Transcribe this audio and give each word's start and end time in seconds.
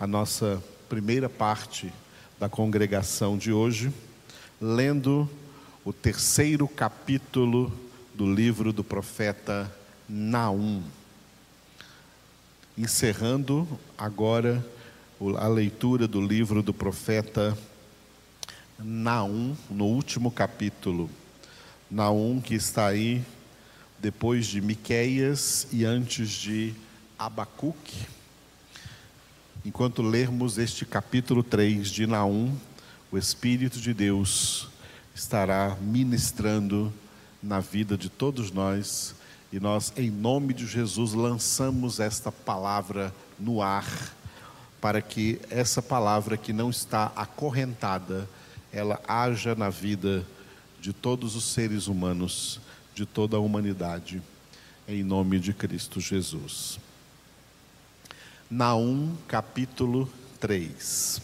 a 0.00 0.06
nossa 0.06 0.62
primeira 0.88 1.28
parte 1.28 1.92
da 2.38 2.48
congregação 2.48 3.36
de 3.36 3.52
hoje, 3.52 3.92
lendo 4.60 5.28
o 5.84 5.92
terceiro 5.92 6.68
capítulo 6.68 7.72
do 8.14 8.32
livro 8.32 8.72
do 8.72 8.84
profeta 8.84 9.72
Naum. 10.08 10.84
Encerrando 12.76 13.66
agora 13.96 14.64
a 15.36 15.48
leitura 15.48 16.06
do 16.06 16.24
livro 16.24 16.62
do 16.62 16.72
profeta 16.72 17.58
Naum, 18.78 19.56
no 19.68 19.86
último 19.86 20.30
capítulo. 20.30 21.10
Naum 21.90 22.40
que 22.40 22.54
está 22.54 22.86
aí 22.86 23.24
depois 23.98 24.46
de 24.46 24.60
Miqueias 24.60 25.66
e 25.72 25.84
antes 25.84 26.30
de 26.30 26.72
Abacuque. 27.18 28.17
Enquanto 29.68 30.00
lermos 30.00 30.56
este 30.56 30.86
capítulo 30.86 31.42
3 31.42 31.90
de 31.90 32.06
Naum, 32.06 32.56
o 33.12 33.18
Espírito 33.18 33.78
de 33.78 33.92
Deus 33.92 34.66
estará 35.14 35.76
ministrando 35.82 36.90
na 37.42 37.60
vida 37.60 37.94
de 37.94 38.08
todos 38.08 38.50
nós 38.50 39.14
e 39.52 39.60
nós, 39.60 39.92
em 39.94 40.10
nome 40.10 40.54
de 40.54 40.66
Jesus, 40.66 41.12
lançamos 41.12 42.00
esta 42.00 42.32
palavra 42.32 43.14
no 43.38 43.60
ar, 43.60 43.86
para 44.80 45.02
que 45.02 45.38
essa 45.50 45.82
palavra 45.82 46.38
que 46.38 46.54
não 46.54 46.70
está 46.70 47.12
acorrentada, 47.14 48.26
ela 48.72 48.98
haja 49.06 49.54
na 49.54 49.68
vida 49.68 50.24
de 50.80 50.94
todos 50.94 51.36
os 51.36 51.44
seres 51.44 51.88
humanos, 51.88 52.58
de 52.94 53.04
toda 53.04 53.36
a 53.36 53.40
humanidade, 53.40 54.22
em 54.88 55.04
nome 55.04 55.38
de 55.38 55.52
Cristo 55.52 56.00
Jesus. 56.00 56.87
Naum, 58.50 59.14
capítulo 59.26 60.10
3. 60.40 61.20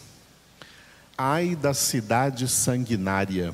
Ai 1.17 1.55
da 1.55 1.73
cidade 1.73 2.47
sanguinária, 2.47 3.51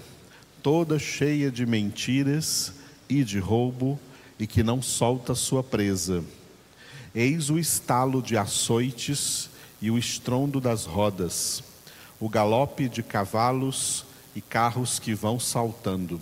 toda 0.62 1.00
cheia 1.00 1.50
de 1.50 1.66
mentiras 1.66 2.74
e 3.08 3.24
de 3.24 3.40
roubo, 3.40 3.98
e 4.38 4.46
que 4.46 4.62
não 4.62 4.82
solta 4.82 5.34
sua 5.34 5.64
presa. 5.64 6.22
Eis 7.16 7.50
o 7.50 7.58
estalo 7.58 8.22
de 8.22 8.36
açoites 8.36 9.50
e 9.82 9.90
o 9.90 9.98
estrondo 9.98 10.60
das 10.60 10.84
rodas, 10.84 11.64
o 12.20 12.28
galope 12.28 12.90
de 12.90 13.02
cavalos 13.02 14.04
e 14.36 14.42
carros 14.42 15.00
que 15.00 15.14
vão 15.14 15.40
saltando, 15.40 16.20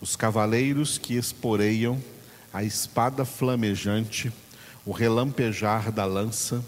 os 0.00 0.14
cavaleiros 0.14 0.98
que 0.98 1.14
esporeiam, 1.14 2.00
a 2.52 2.62
espada 2.62 3.24
flamejante, 3.24 4.32
o 4.90 4.92
relampejar 4.92 5.92
da 5.92 6.04
lança 6.04 6.64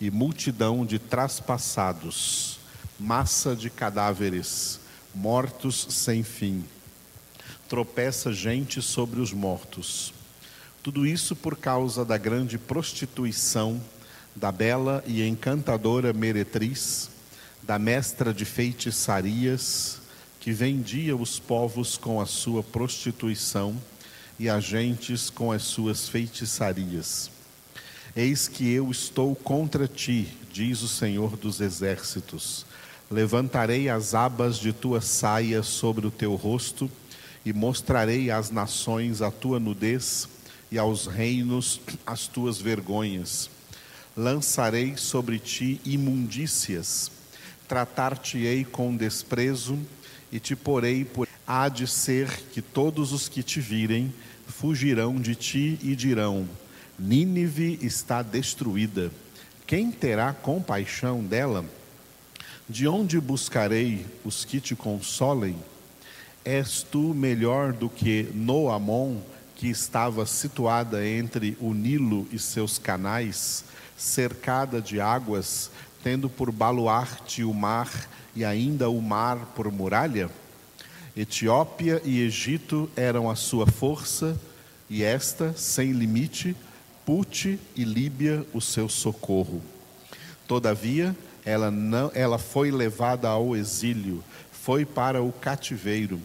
e 0.00 0.08
multidão 0.08 0.86
de 0.86 0.96
traspassados, 0.96 2.60
massa 3.00 3.56
de 3.56 3.68
cadáveres, 3.68 4.78
mortos 5.12 5.88
sem 5.90 6.22
fim 6.22 6.62
tropeça 7.68 8.32
gente 8.32 8.80
sobre 8.80 9.20
os 9.20 9.32
mortos. 9.32 10.14
Tudo 10.84 11.04
isso 11.04 11.34
por 11.34 11.56
causa 11.56 12.04
da 12.04 12.16
grande 12.16 12.58
prostituição 12.58 13.80
da 14.36 14.52
bela 14.52 15.02
e 15.04 15.26
encantadora 15.26 16.12
meretriz, 16.12 17.10
da 17.60 17.76
mestra 17.76 18.32
de 18.32 18.44
feitiçarias, 18.44 19.98
que 20.38 20.52
vendia 20.52 21.16
os 21.16 21.40
povos 21.40 21.96
com 21.96 22.20
a 22.20 22.26
sua 22.26 22.62
prostituição 22.62 23.76
e 24.38 24.48
as 24.48 24.62
gentes 24.62 25.28
com 25.28 25.50
as 25.50 25.64
suas 25.64 26.08
feitiçarias. 26.08 27.33
Eis 28.16 28.46
que 28.46 28.72
eu 28.72 28.92
estou 28.92 29.34
contra 29.34 29.88
ti, 29.88 30.28
diz 30.52 30.82
o 30.82 30.88
Senhor 30.88 31.36
dos 31.36 31.60
Exércitos. 31.60 32.64
Levantarei 33.10 33.88
as 33.88 34.14
abas 34.14 34.56
de 34.56 34.72
tua 34.72 35.00
saia 35.00 35.64
sobre 35.64 36.06
o 36.06 36.12
teu 36.12 36.36
rosto 36.36 36.88
e 37.44 37.52
mostrarei 37.52 38.30
às 38.30 38.52
nações 38.52 39.20
a 39.20 39.32
tua 39.32 39.58
nudez 39.58 40.28
e 40.70 40.78
aos 40.78 41.08
reinos 41.08 41.80
as 42.06 42.28
tuas 42.28 42.58
vergonhas. 42.58 43.50
Lançarei 44.16 44.96
sobre 44.96 45.40
ti 45.40 45.80
imundícias, 45.84 47.10
tratar-te-ei 47.66 48.64
com 48.64 48.96
desprezo 48.96 49.76
e 50.30 50.38
te 50.38 50.54
porei 50.54 51.04
por. 51.04 51.26
Há 51.44 51.68
de 51.68 51.88
ser 51.88 52.30
que 52.52 52.62
todos 52.62 53.12
os 53.12 53.28
que 53.28 53.42
te 53.42 53.60
virem 53.60 54.14
fugirão 54.46 55.16
de 55.16 55.34
ti 55.34 55.80
e 55.82 55.96
dirão: 55.96 56.48
Nínive 56.98 57.78
está 57.82 58.22
destruída. 58.22 59.10
Quem 59.66 59.90
terá 59.90 60.32
compaixão 60.32 61.24
dela? 61.24 61.64
De 62.68 62.86
onde 62.86 63.20
buscarei 63.20 64.06
os 64.24 64.44
que 64.44 64.60
te 64.60 64.76
consolem? 64.76 65.56
És 66.44 66.82
tu 66.82 67.12
melhor 67.12 67.72
do 67.72 67.88
que 67.88 68.30
Noamon, 68.32 69.20
que 69.56 69.68
estava 69.68 70.24
situada 70.24 71.06
entre 71.06 71.56
o 71.60 71.74
Nilo 71.74 72.28
e 72.30 72.38
seus 72.38 72.78
canais, 72.78 73.64
cercada 73.96 74.80
de 74.80 75.00
águas, 75.00 75.70
tendo 76.02 76.28
por 76.28 76.52
baluarte 76.52 77.42
o 77.42 77.52
mar 77.52 77.90
e 78.36 78.44
ainda 78.44 78.88
o 78.88 79.02
mar 79.02 79.52
por 79.56 79.72
muralha? 79.72 80.30
Etiópia 81.16 82.00
e 82.04 82.20
Egito 82.20 82.88
eram 82.94 83.28
a 83.28 83.34
sua 83.34 83.66
força, 83.66 84.38
e 84.88 85.02
esta, 85.02 85.54
sem 85.56 85.92
limite, 85.92 86.54
Pute 87.04 87.58
e 87.76 87.84
Líbia 87.84 88.46
o 88.52 88.60
seu 88.60 88.88
socorro. 88.88 89.62
Todavia, 90.46 91.16
ela, 91.44 91.70
não, 91.70 92.10
ela 92.14 92.38
foi 92.38 92.70
levada 92.70 93.28
ao 93.28 93.54
exílio, 93.54 94.22
foi 94.50 94.84
para 94.84 95.22
o 95.22 95.32
cativeiro 95.32 96.20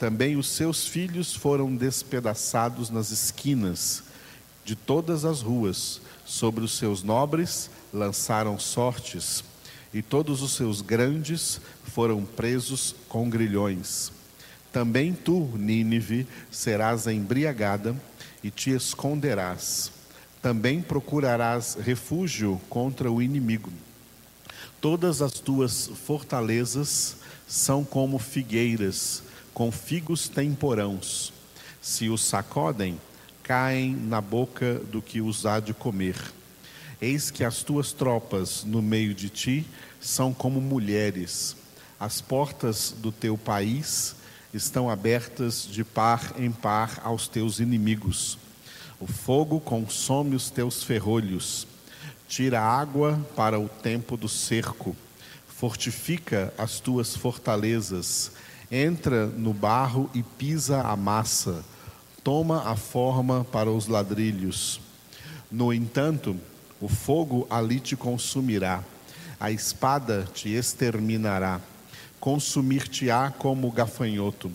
também 0.00 0.34
os 0.34 0.48
seus 0.48 0.86
filhos 0.86 1.34
foram 1.34 1.76
despedaçados 1.76 2.88
nas 2.88 3.10
esquinas 3.10 4.02
de 4.64 4.74
todas 4.74 5.26
as 5.26 5.42
ruas. 5.42 6.00
Sobre 6.24 6.64
os 6.64 6.78
seus 6.78 7.02
nobres 7.02 7.68
lançaram 7.92 8.58
sortes, 8.58 9.44
e 9.92 10.00
todos 10.00 10.40
os 10.40 10.52
seus 10.52 10.80
grandes 10.80 11.60
foram 11.84 12.24
presos 12.24 12.94
com 13.10 13.28
grilhões. 13.28 14.10
Também 14.72 15.12
tu, 15.12 15.50
Nínive, 15.54 16.26
serás 16.50 17.06
embriagada 17.06 17.94
e 18.42 18.50
te 18.50 18.70
esconderás. 18.70 19.92
Também 20.42 20.80
procurarás 20.80 21.74
refúgio 21.74 22.60
contra 22.68 23.10
o 23.10 23.20
inimigo. 23.20 23.70
Todas 24.80 25.20
as 25.20 25.34
tuas 25.34 25.90
fortalezas 26.06 27.16
são 27.46 27.84
como 27.84 28.18
figueiras 28.18 29.22
com 29.52 29.70
figos 29.70 30.28
temporãos. 30.28 31.32
Se 31.82 32.08
os 32.08 32.24
sacodem, 32.24 32.98
caem 33.42 33.94
na 33.94 34.20
boca 34.20 34.74
do 34.74 35.02
que 35.02 35.20
os 35.20 35.44
há 35.44 35.60
de 35.60 35.74
comer. 35.74 36.16
Eis 37.00 37.30
que 37.30 37.44
as 37.44 37.62
tuas 37.62 37.92
tropas 37.92 38.64
no 38.64 38.80
meio 38.80 39.14
de 39.14 39.28
ti 39.28 39.66
são 40.00 40.32
como 40.32 40.60
mulheres. 40.60 41.56
As 41.98 42.20
portas 42.20 42.94
do 42.96 43.10
teu 43.12 43.36
país 43.36 44.14
estão 44.54 44.88
abertas 44.88 45.66
de 45.66 45.84
par 45.84 46.34
em 46.38 46.50
par 46.50 47.00
aos 47.04 47.28
teus 47.28 47.60
inimigos. 47.60 48.38
O 49.00 49.06
fogo 49.06 49.58
consome 49.58 50.36
os 50.36 50.50
teus 50.50 50.82
ferrolhos, 50.84 51.66
tira 52.28 52.60
água 52.60 53.18
para 53.34 53.58
o 53.58 53.66
tempo 53.66 54.14
do 54.14 54.28
cerco, 54.28 54.94
fortifica 55.48 56.52
as 56.58 56.80
tuas 56.80 57.16
fortalezas. 57.16 58.32
Entra 58.70 59.24
no 59.24 59.54
barro 59.54 60.10
e 60.12 60.22
pisa 60.22 60.82
a 60.82 60.94
massa, 60.96 61.64
toma 62.22 62.70
a 62.70 62.76
forma 62.76 63.42
para 63.42 63.70
os 63.70 63.86
ladrilhos. 63.86 64.82
No 65.50 65.72
entanto, 65.72 66.36
o 66.78 66.86
fogo 66.86 67.46
ali 67.48 67.80
te 67.80 67.96
consumirá, 67.96 68.84
a 69.40 69.50
espada 69.50 70.28
te 70.34 70.50
exterminará, 70.50 71.58
consumir-te-á 72.20 73.30
como 73.30 73.70
gafanhoto. 73.70 74.52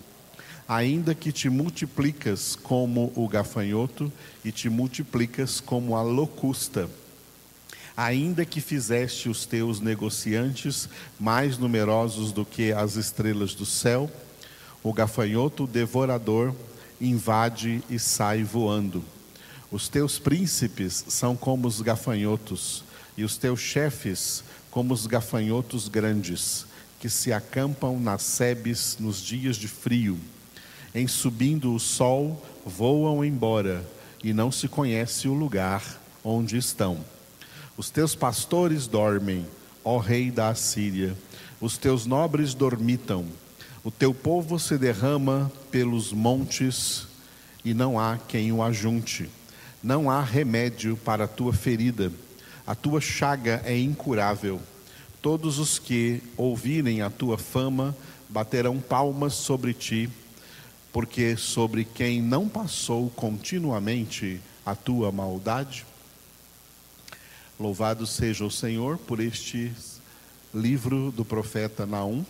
Ainda 0.68 1.14
que 1.14 1.32
te 1.32 1.50
multiplicas 1.50 2.56
como 2.56 3.12
o 3.16 3.28
gafanhoto 3.28 4.12
e 4.44 4.52
te 4.52 4.70
multiplicas 4.70 5.60
como 5.60 5.96
a 5.96 6.02
locusta 6.02 6.90
ainda 7.96 8.44
que 8.44 8.60
fizeste 8.60 9.30
os 9.30 9.46
teus 9.46 9.80
negociantes 9.80 10.90
mais 11.20 11.58
numerosos 11.58 12.32
do 12.32 12.46
que 12.46 12.74
as 12.74 12.96
estrelas 12.96 13.54
do 13.54 13.66
céu, 13.66 14.12
o 14.84 14.92
gafanhoto 14.92 15.66
devorador 15.66 16.54
invade 17.00 17.82
e 17.90 17.98
sai 17.98 18.44
voando. 18.44 19.04
Os 19.72 19.88
teus 19.88 20.20
príncipes 20.20 21.06
são 21.08 21.36
como 21.36 21.68
os 21.68 21.82
gafanhotos, 21.82 22.84
e 23.18 23.24
os 23.24 23.38
teus 23.38 23.62
chefes 23.62 24.44
como 24.70 24.94
os 24.94 25.08
gafanhotos 25.08 25.88
grandes, 25.88 26.66
que 27.00 27.10
se 27.10 27.32
acampam 27.32 28.00
nas 28.00 28.24
sebes 28.24 28.98
nos 29.00 29.22
dias 29.22 29.56
de 29.56 29.68
frio. 29.68 30.20
Em 30.96 31.10
subindo 31.10 31.76
o 31.76 31.80
sol, 31.80 32.42
voam 32.66 33.26
embora, 33.26 33.86
e 34.24 34.32
não 34.32 34.50
se 34.50 34.70
conhece 34.70 35.28
o 35.28 35.34
lugar 35.34 36.02
onde 36.24 36.56
estão. 36.56 37.04
Os 37.76 37.90
teus 37.90 38.16
pastores 38.16 38.88
dormem, 38.88 39.46
ó 39.84 39.98
rei 39.98 40.32
da 40.32 40.48
Assíria. 40.48 41.14
Os 41.60 41.78
teus 41.78 42.06
nobres 42.06 42.54
dormitam, 42.54 43.26
o 43.84 43.92
teu 43.92 44.14
povo 44.14 44.58
se 44.58 44.78
derrama 44.78 45.52
pelos 45.70 46.14
montes 46.14 47.08
e 47.64 47.74
não 47.74 48.00
há 48.00 48.18
quem 48.18 48.54
o 48.54 48.64
ajunte. 48.64 49.30
Não 49.84 50.10
há 50.10 50.22
remédio 50.22 50.96
para 50.96 51.26
a 51.26 51.28
tua 51.28 51.52
ferida, 51.52 52.10
a 52.66 52.74
tua 52.74 53.02
chaga 53.02 53.62
é 53.66 53.78
incurável. 53.78 54.62
Todos 55.22 55.60
os 55.60 55.78
que 55.78 56.24
ouvirem 56.38 57.02
a 57.02 57.10
tua 57.10 57.38
fama 57.38 57.96
baterão 58.30 58.80
palmas 58.80 59.34
sobre 59.34 59.74
ti, 59.74 60.10
porque 60.96 61.36
sobre 61.36 61.84
quem 61.84 62.22
não 62.22 62.48
passou 62.48 63.10
continuamente 63.10 64.40
a 64.66 64.74
tua 64.74 65.12
maldade? 65.12 65.86
Louvado 67.60 68.08
seja 68.08 68.46
o 68.46 68.50
Senhor 68.50 68.98
por 68.98 69.20
este 69.20 69.74
livro 70.54 71.12
do 71.12 71.26
profeta 71.26 71.86
Naum, 71.86 72.24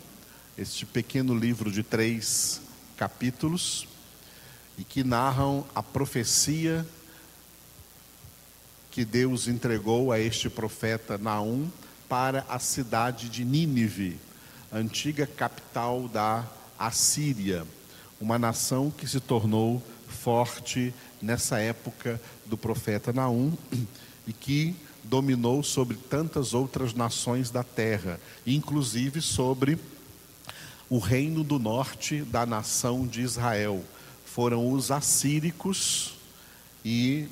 este 0.58 0.84
pequeno 0.84 1.38
livro 1.38 1.72
de 1.72 1.84
três 1.84 2.60
capítulos, 2.98 3.88
e 4.80 4.84
que 4.84 5.04
narram 5.04 5.64
a 5.76 5.84
profecia 5.84 6.84
que 8.90 9.06
Deus 9.06 9.48
entregou 9.48 10.12
a 10.12 10.20
este 10.20 10.50
profeta 10.50 11.20
Naum 11.20 11.70
para 12.10 12.44
a 12.50 12.58
cidade 12.58 13.30
de 13.30 13.46
Nínive, 13.46 14.18
antiga 14.74 15.28
capital 15.28 16.08
da 16.08 16.44
Assíria, 16.80 17.64
uma 18.25 18.39
nação 18.39 18.89
que 18.89 19.07
se 19.07 19.19
tornou 19.19 19.83
forte 20.07 20.92
nessa 21.22 21.60
época 21.60 22.19
do 22.48 22.57
profeta 22.57 23.13
Naum 23.13 23.56
e 24.25 24.33
que 24.33 24.75
dominou 25.04 25.62
sobre 25.62 25.95
tantas 25.95 26.51
outras 26.51 26.95
nações 26.95 27.51
da 27.51 27.63
terra, 27.63 28.19
inclusive 28.44 29.22
sobre 29.22 29.77
o 30.89 30.98
reino 30.98 31.44
do 31.44 31.60
norte 31.60 32.24
da 32.24 32.48
nação 32.48 33.06
de 33.06 33.22
Israel. 33.22 33.83
Foram 34.25 34.72
os 34.72 34.89
assíricos 34.89 36.16
e 36.83 37.27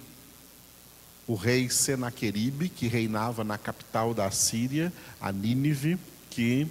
o 1.26 1.34
rei 1.34 1.72
Senaqueribe, 1.72 2.70
que 2.70 2.88
reinava 2.88 3.44
na 3.44 3.58
capital 3.58 4.14
da 4.14 4.30
Síria, 4.30 4.94
a 5.20 5.32
Nínive, 5.32 5.98
que 6.30 6.68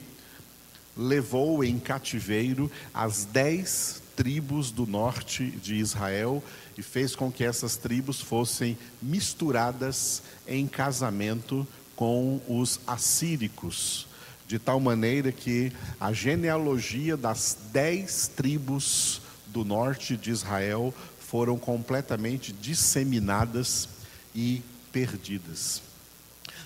levou 0.96 1.64
em 1.64 1.76
cativeiro 1.80 2.70
as 2.94 3.24
dez 3.24 4.01
tribos 4.17 4.70
do 4.70 4.87
norte 4.87 5.50
de 5.50 5.75
Israel 5.75 6.43
e 6.76 6.82
fez 6.82 7.14
com 7.17 7.31
que 7.31 7.44
essas 7.44 7.76
tribos 7.76 8.20
fossem 8.20 8.76
misturadas 9.00 10.23
em 10.47 10.67
casamento 10.67 11.67
com 11.97 12.41
os 12.49 12.81
assíricos, 12.87 14.06
de 14.47 14.59
tal 14.59 14.81
maneira 14.81 15.31
que 15.31 15.73
a 16.00 16.12
genealogia 16.12 17.17
das 17.17 17.56
dez 17.73 18.29
tribos 18.29 19.23
do 19.47 19.64
norte 19.64 20.17
de 20.17 20.31
Israel 20.31 20.94
foram 21.19 21.58
completamente 21.58 22.53
disseminadas 22.53 23.88
e 24.35 24.62
perdidas. 24.93 25.82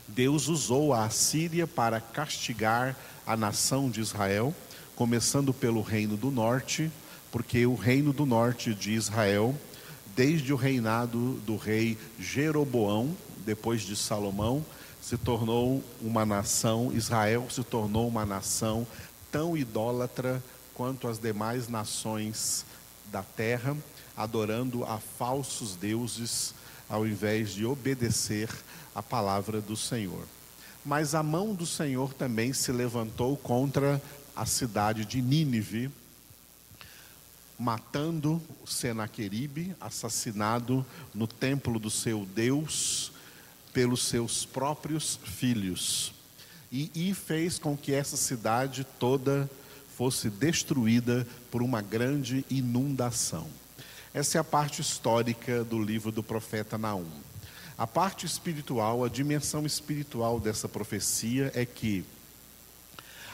Deus 0.09 0.49
usou 0.49 0.93
a 0.93 1.05
Assíria 1.05 1.67
para 1.67 2.01
castigar 2.01 2.97
a 3.27 3.37
nação 3.37 3.91
de 3.91 4.01
Israel, 4.01 4.55
começando 4.95 5.53
pelo 5.53 5.83
reino 5.83 6.17
do 6.17 6.31
norte, 6.31 6.91
porque 7.37 7.67
o 7.67 7.75
reino 7.75 8.15
do 8.15 8.25
norte 8.25 8.75
de 8.75 8.93
Israel, 8.93 9.55
desde 10.17 10.55
o 10.55 10.57
reinado 10.57 11.35
do 11.45 11.55
rei 11.59 11.99
Jeroboão, 12.19 13.15
depois 13.45 13.83
de 13.83 13.95
Salomão, 13.95 14.65
se 15.03 15.19
tornou 15.19 15.85
uma 16.01 16.25
nação, 16.25 16.91
Israel 16.95 17.47
se 17.51 17.63
tornou 17.63 18.09
uma 18.09 18.25
nação 18.25 18.87
tão 19.31 19.55
idólatra 19.55 20.43
quanto 20.73 21.07
as 21.07 21.19
demais 21.19 21.69
nações 21.69 22.65
da 23.13 23.23
terra, 23.23 23.77
adorando 24.17 24.83
a 24.87 24.97
falsos 24.97 25.77
deuses 25.77 26.55
ao 26.89 27.07
invés 27.07 27.51
de 27.51 27.67
obedecer 27.67 28.49
a 28.95 29.03
palavra 29.03 29.61
do 29.61 29.77
Senhor. 29.77 30.25
Mas 30.83 31.15
a 31.15 31.23
mão 31.23 31.55
do 31.55 31.67
Senhor 31.67 32.15
também 32.15 32.55
se 32.55 32.73
levantou 32.73 33.37
contra 33.37 34.01
a 34.35 34.47
cidade 34.47 35.05
de 35.05 35.21
Nínive, 35.21 35.91
matando 37.59 38.43
Senaqueribe, 38.67 39.75
assassinado 39.81 40.85
no 41.15 41.27
templo 41.27 41.79
do 41.79 41.91
seu 41.91 42.27
Deus 42.27 43.13
pelos 43.73 44.05
seus 44.05 44.45
próprios 44.45 45.19
filhos. 45.25 46.13
E, 46.71 46.91
e 46.95 47.15
fez 47.15 47.59
com 47.59 47.77
que 47.77 47.93
essa 47.93 48.17
cidade 48.17 48.87
toda 48.99 49.49
fosse 49.97 50.29
destruída 50.29 51.27
por 51.51 51.63
uma 51.63 51.81
grande 51.81 52.45
inundação. 52.51 53.47
Essa 54.13 54.39
é 54.39 54.41
a 54.41 54.45
parte 54.45 54.81
histórica 54.81 55.65
do 55.65 55.83
livro 55.83 56.11
do 56.11 56.23
profeta 56.23 56.77
Naum. 56.77 57.07
A 57.79 57.87
parte 57.87 58.25
espiritual, 58.25 59.05
a 59.05 59.09
dimensão 59.09 59.67
espiritual 59.67 60.41
dessa 60.41 60.69
profecia 60.69 61.53
é 61.55 61.67
que 61.67 62.05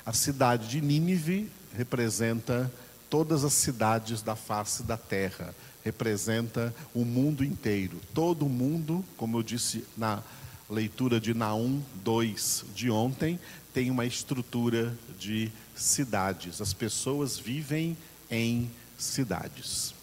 a 0.05 0.13
cidade 0.13 0.69
de 0.69 0.81
Nínive 0.81 1.49
representa 1.77 2.71
todas 3.13 3.45
as 3.45 3.53
cidades 3.53 4.23
da 4.23 4.35
face 4.35 4.83
da 4.85 4.97
terra, 4.97 5.55
representa 5.85 6.75
o 6.95 7.05
mundo 7.05 7.45
inteiro. 7.45 8.01
Todo 8.15 8.49
mundo, 8.49 9.05
como 9.19 9.37
eu 9.37 9.43
disse 9.43 9.85
na 9.99 10.23
leitura 10.71 11.21
de 11.21 11.35
Naum 11.35 11.83
2 11.97 12.65
de 12.75 12.91
ontem, 12.91 13.39
tem 13.75 13.91
uma 13.91 14.07
estrutura 14.07 14.97
de 15.19 15.53
cidades. 15.75 16.63
As 16.63 16.73
pessoas 16.73 17.39
vivem 17.39 17.99
em 18.31 18.71
cidades. 18.97 19.95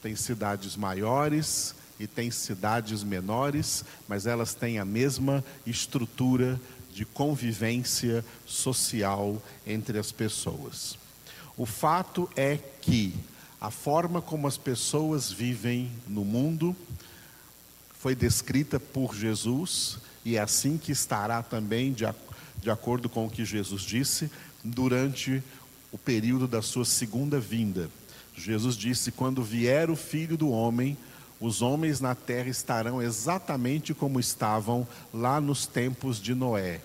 Tem 0.00 0.14
cidades 0.14 0.76
maiores 0.76 1.74
e 1.98 2.06
tem 2.06 2.30
cidades 2.30 3.02
menores, 3.02 3.84
mas 4.06 4.28
elas 4.28 4.54
têm 4.54 4.78
a 4.78 4.84
mesma 4.84 5.44
estrutura 5.66 6.60
de 6.92 7.04
convivência 7.04 8.24
social 8.46 9.42
entre 9.66 9.98
as 9.98 10.12
pessoas. 10.12 11.02
O 11.56 11.66
fato 11.66 12.28
é 12.36 12.58
que 12.80 13.14
a 13.60 13.70
forma 13.70 14.20
como 14.20 14.46
as 14.46 14.56
pessoas 14.56 15.30
vivem 15.30 15.90
no 16.06 16.24
mundo 16.24 16.76
foi 17.98 18.14
descrita 18.14 18.78
por 18.78 19.14
Jesus 19.14 19.98
e 20.24 20.36
é 20.36 20.40
assim 20.40 20.78
que 20.78 20.92
estará 20.92 21.42
também, 21.42 21.92
de, 21.92 22.04
de 22.60 22.70
acordo 22.70 23.08
com 23.08 23.26
o 23.26 23.30
que 23.30 23.44
Jesus 23.44 23.82
disse, 23.82 24.30
durante 24.62 25.42
o 25.92 25.98
período 25.98 26.48
da 26.48 26.62
sua 26.62 26.84
segunda 26.84 27.38
vinda. 27.38 27.90
Jesus 28.36 28.76
disse: 28.76 29.12
Quando 29.12 29.42
vier 29.42 29.90
o 29.90 29.96
filho 29.96 30.36
do 30.36 30.50
homem, 30.50 30.96
os 31.40 31.62
homens 31.62 32.00
na 32.00 32.14
terra 32.14 32.48
estarão 32.48 33.02
exatamente 33.02 33.92
como 33.92 34.18
estavam 34.18 34.86
lá 35.12 35.40
nos 35.40 35.66
tempos 35.66 36.20
de 36.20 36.34
Noé, 36.34 36.80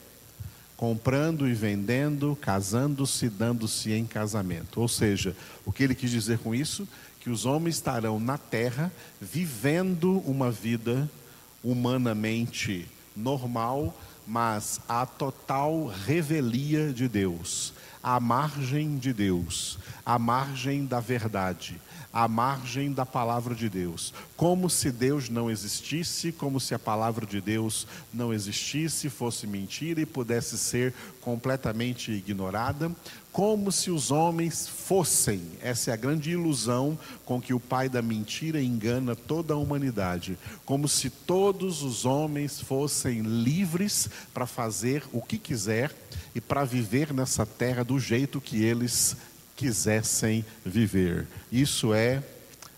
comprando 0.79 1.45
e 1.45 1.53
vendendo, 1.53 2.37
casando-se, 2.39 3.27
dando-se 3.27 3.91
em 3.91 4.05
casamento. 4.05 4.79
Ou 4.79 4.87
seja, 4.87 5.35
o 5.65 5.73
que 5.73 5.83
ele 5.83 5.93
quis 5.93 6.09
dizer 6.09 6.39
com 6.39 6.55
isso? 6.55 6.87
Que 7.19 7.29
os 7.29 7.45
homens 7.45 7.75
estarão 7.75 8.17
na 8.17 8.37
terra 8.37 8.89
vivendo 9.19 10.19
uma 10.25 10.49
vida 10.49 11.11
humanamente 11.61 12.87
normal, 13.13 13.93
mas 14.25 14.79
a 14.87 15.05
total 15.05 15.93
revelia 16.05 16.93
de 16.93 17.09
Deus 17.09 17.73
à 18.01 18.19
margem 18.19 18.97
de 18.97 19.13
Deus, 19.13 19.77
à 20.05 20.17
margem 20.17 20.85
da 20.85 20.99
verdade, 20.99 21.79
à 22.11 22.27
margem 22.27 22.91
da 22.91 23.05
palavra 23.05 23.53
de 23.53 23.69
Deus. 23.69 24.13
Como 24.35 24.69
se 24.69 24.91
Deus 24.91 25.29
não 25.29 25.51
existisse, 25.51 26.31
como 26.31 26.59
se 26.59 26.73
a 26.73 26.79
palavra 26.79 27.25
de 27.25 27.39
Deus 27.39 27.85
não 28.13 28.33
existisse, 28.33 29.09
fosse 29.09 29.45
mentira 29.45 30.01
e 30.01 30.05
pudesse 30.05 30.57
ser 30.57 30.93
completamente 31.21 32.11
ignorada, 32.11 32.91
como 33.31 33.71
se 33.71 33.91
os 33.91 34.09
homens 34.09 34.67
fossem. 34.67 35.41
Essa 35.61 35.91
é 35.91 35.93
a 35.93 35.97
grande 35.97 36.31
ilusão 36.31 36.97
com 37.25 37.39
que 37.39 37.53
o 37.53 37.59
pai 37.59 37.87
da 37.87 38.01
mentira 38.01 38.61
engana 38.61 39.15
toda 39.15 39.53
a 39.53 39.57
humanidade. 39.57 40.37
Como 40.65 40.87
se 40.87 41.09
todos 41.09 41.83
os 41.83 42.05
homens 42.05 42.59
fossem 42.59 43.21
livres 43.21 44.09
para 44.33 44.47
fazer 44.47 45.03
o 45.13 45.21
que 45.21 45.37
quiser 45.37 45.93
e 46.33 46.41
para 46.41 46.63
viver 46.63 47.13
nessa 47.13 47.45
terra 47.45 47.83
do 47.83 47.99
jeito 47.99 48.39
que 48.39 48.63
eles 48.63 49.15
quisessem 49.55 50.45
viver. 50.65 51.27
Isso 51.51 51.93
é 51.93 52.23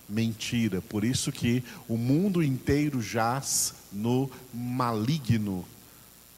mentira. 0.09 0.81
Por 0.81 1.03
isso 1.03 1.31
que 1.31 1.63
o 1.87 1.97
mundo 1.97 2.43
inteiro 2.43 3.01
jaz 3.01 3.73
no 3.91 4.29
maligno 4.53 5.65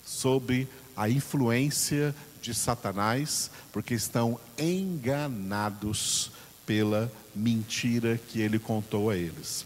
sobre 0.05 0.67
a 0.95 1.09
influência 1.09 2.13
de 2.41 2.53
Satanás, 2.53 3.49
porque 3.71 3.93
estão 3.93 4.39
enganados 4.57 6.31
pela 6.65 7.11
mentira 7.33 8.19
que 8.29 8.41
ele 8.41 8.59
contou 8.59 9.09
a 9.09 9.15
eles. 9.15 9.65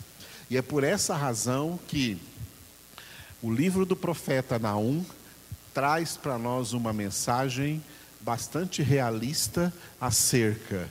E 0.50 0.58
é 0.58 0.62
por 0.62 0.84
essa 0.84 1.16
razão 1.16 1.80
que 1.88 2.18
o 3.42 3.52
livro 3.52 3.86
do 3.86 3.96
profeta 3.96 4.58
Naum 4.58 5.04
traz 5.78 6.18
para 6.18 6.40
nós 6.40 6.74
uma 6.74 6.92
mensagem 6.92 7.84
bastante 8.22 8.82
realista 8.82 9.72
acerca 10.02 10.90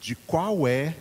de 0.00 0.16
qual 0.16 0.66
é 0.66 0.96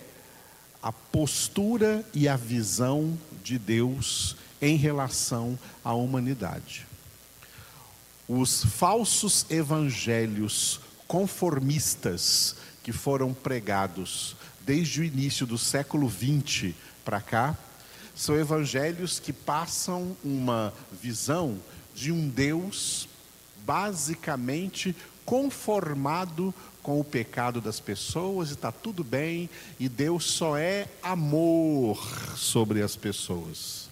a 0.84 0.92
postura 0.92 2.06
e 2.14 2.28
a 2.28 2.36
visão 2.36 3.18
de 3.44 3.58
Deus 3.58 4.36
em 4.62 4.76
relação 4.78 5.58
à 5.84 5.96
humanidade. 5.96 6.86
Os 8.28 8.66
falsos 8.66 9.48
evangelhos 9.50 10.80
conformistas 11.08 12.56
que 12.84 12.92
foram 12.92 13.34
pregados 13.34 14.36
desde 14.64 15.02
o 15.02 15.04
início 15.04 15.48
do 15.48 15.58
século 15.58 16.08
XX 16.08 16.76
para 17.04 17.20
cá, 17.20 17.58
são 18.16 18.38
evangelhos 18.38 19.20
que 19.20 19.34
passam 19.34 20.16
uma 20.24 20.72
visão 21.02 21.58
de 21.96 22.12
um 22.12 22.30
Deus 22.30 23.08
basicamente 23.66 24.96
conformado 25.26 26.54
com 26.82 27.00
o 27.00 27.04
pecado 27.04 27.62
das 27.62 27.80
pessoas 27.80 28.50
e 28.50 28.54
está 28.54 28.72
tudo 28.72 29.04
bem, 29.04 29.50
e 29.80 29.88
Deus 29.88 30.26
só 30.26 30.58
é 30.58 30.88
amor 31.02 31.98
sobre 32.36 32.82
as 32.82 32.96
pessoas. 32.96 33.90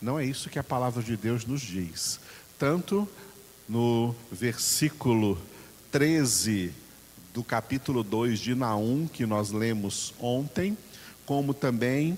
Não 0.00 0.18
é 0.18 0.24
isso 0.24 0.48
que 0.48 0.58
a 0.58 0.64
palavra 0.64 1.02
de 1.02 1.16
Deus 1.16 1.44
nos 1.44 1.60
diz. 1.60 2.20
Tanto 2.58 3.08
no 3.68 4.14
versículo 4.30 5.38
13 5.90 6.72
do 7.34 7.42
capítulo 7.42 8.02
2 8.02 8.38
de 8.38 8.54
Naum, 8.54 9.08
que 9.08 9.26
nós 9.26 9.50
lemos 9.50 10.14
ontem, 10.20 10.76
como 11.24 11.52
também 11.54 12.16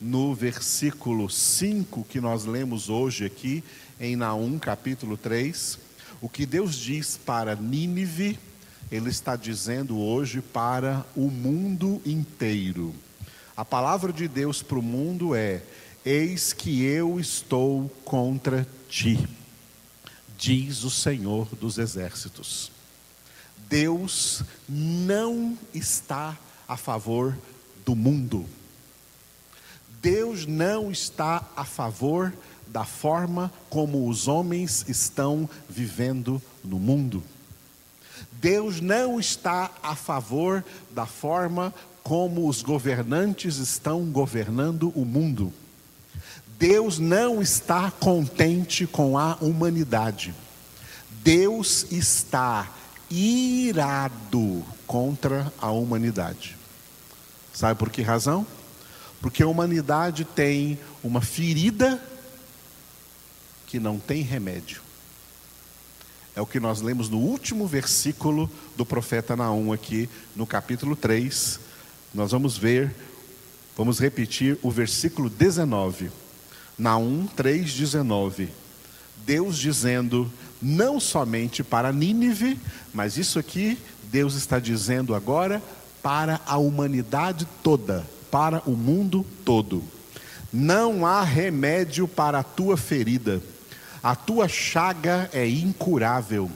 no 0.00 0.34
versículo 0.34 1.30
5 1.30 2.04
que 2.04 2.20
nós 2.20 2.44
lemos 2.44 2.88
hoje 2.88 3.24
aqui, 3.24 3.62
em 4.00 4.16
Naum, 4.16 4.58
capítulo 4.58 5.16
3. 5.16 5.83
O 6.24 6.28
que 6.30 6.46
Deus 6.46 6.76
diz 6.76 7.18
para 7.18 7.54
Nínive, 7.54 8.38
Ele 8.90 9.10
está 9.10 9.36
dizendo 9.36 9.98
hoje 9.98 10.40
para 10.40 11.04
o 11.14 11.28
mundo 11.28 12.00
inteiro. 12.02 12.94
A 13.54 13.62
palavra 13.62 14.10
de 14.10 14.26
Deus 14.26 14.62
para 14.62 14.78
o 14.78 14.82
mundo 14.82 15.34
é: 15.34 15.62
Eis 16.02 16.54
que 16.54 16.82
eu 16.82 17.20
estou 17.20 17.90
contra 18.06 18.66
ti, 18.88 19.28
diz 20.38 20.82
o 20.82 20.88
Senhor 20.88 21.46
dos 21.56 21.76
Exércitos. 21.76 22.72
Deus 23.68 24.42
não 24.66 25.58
está 25.74 26.38
a 26.66 26.78
favor 26.78 27.36
do 27.84 27.94
mundo. 27.94 28.46
Deus 30.00 30.46
não 30.46 30.90
está 30.90 31.46
a 31.54 31.66
favor 31.66 32.32
da 32.68 32.84
forma 32.84 33.52
como 33.70 34.08
os 34.08 34.28
homens 34.28 34.84
estão 34.88 35.48
vivendo 35.68 36.40
no 36.64 36.78
mundo. 36.78 37.22
Deus 38.32 38.80
não 38.80 39.18
está 39.18 39.70
a 39.82 39.94
favor 39.94 40.64
da 40.90 41.06
forma 41.06 41.72
como 42.02 42.48
os 42.48 42.62
governantes 42.62 43.56
estão 43.56 44.04
governando 44.04 44.92
o 44.94 45.04
mundo. 45.04 45.52
Deus 46.58 46.98
não 46.98 47.40
está 47.40 47.90
contente 47.90 48.86
com 48.86 49.18
a 49.18 49.36
humanidade. 49.40 50.34
Deus 51.22 51.86
está 51.90 52.70
irado 53.10 54.62
contra 54.86 55.52
a 55.58 55.70
humanidade. 55.70 56.56
Sabe 57.52 57.78
por 57.78 57.90
que 57.90 58.02
razão? 58.02 58.46
Porque 59.20 59.42
a 59.42 59.48
humanidade 59.48 60.24
tem 60.24 60.78
uma 61.02 61.20
ferida 61.22 62.00
que 63.74 63.80
não 63.80 63.98
tem 63.98 64.22
remédio. 64.22 64.80
É 66.36 66.40
o 66.40 66.46
que 66.46 66.60
nós 66.60 66.80
lemos 66.80 67.08
no 67.08 67.18
último 67.18 67.66
versículo 67.66 68.48
do 68.76 68.86
profeta 68.86 69.34
Naum, 69.34 69.72
aqui 69.72 70.08
no 70.36 70.46
capítulo 70.46 70.94
3. 70.94 71.58
Nós 72.14 72.30
vamos 72.30 72.56
ver, 72.56 72.94
vamos 73.76 73.98
repetir 73.98 74.56
o 74.62 74.70
versículo 74.70 75.28
19. 75.28 76.08
Naum 76.78 77.26
3,19. 77.36 78.50
Deus 79.26 79.58
dizendo: 79.58 80.30
não 80.62 81.00
somente 81.00 81.64
para 81.64 81.92
Nínive, 81.92 82.56
mas 82.92 83.16
isso 83.16 83.40
aqui 83.40 83.76
Deus 84.04 84.36
está 84.36 84.60
dizendo 84.60 85.16
agora 85.16 85.60
para 86.00 86.40
a 86.46 86.58
humanidade 86.58 87.44
toda, 87.60 88.06
para 88.30 88.62
o 88.66 88.76
mundo 88.76 89.26
todo. 89.44 89.82
Não 90.52 91.04
há 91.04 91.24
remédio 91.24 92.06
para 92.06 92.38
a 92.38 92.44
tua 92.44 92.76
ferida, 92.76 93.42
a 94.04 94.14
tua 94.14 94.46
chaga 94.46 95.30
é 95.32 95.48
incurável. 95.48 96.50